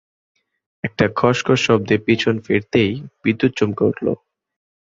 একটা 0.83 1.05
খসখস 1.15 1.59
শব্দে 1.67 1.95
পিছন 2.05 2.35
ফিরতেই 2.45 2.91
বিদ্যুৎ 3.23 3.51
চমকে 3.57 3.83
উঠলো 3.83 4.11